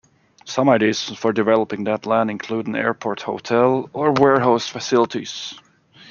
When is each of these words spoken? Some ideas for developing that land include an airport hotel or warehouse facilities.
Some 0.45 0.67
ideas 0.67 1.03
for 1.09 1.31
developing 1.31 1.83
that 1.83 2.07
land 2.07 2.31
include 2.31 2.65
an 2.65 2.75
airport 2.75 3.21
hotel 3.21 3.87
or 3.93 4.13
warehouse 4.13 4.67
facilities. 4.67 5.53